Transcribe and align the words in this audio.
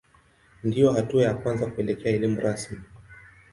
Ndiyo 0.63 0.91
hatua 0.91 1.23
ya 1.23 1.33
kwanza 1.33 1.65
kuelekea 1.65 2.11
elimu 2.13 2.39
rasmi. 2.41 2.79